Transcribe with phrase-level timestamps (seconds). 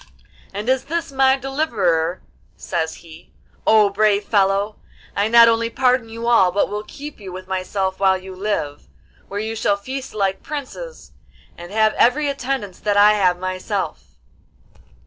[0.51, 2.23] 'And is this my deliverer?'
[2.57, 3.33] says he.
[3.67, 4.77] 'O brave fellow,
[5.15, 8.87] I not only pardon you all, but will keep you with myself while you live,
[9.27, 11.11] where you shall feast like princes,
[11.55, 14.15] and have every attendance that I have myself.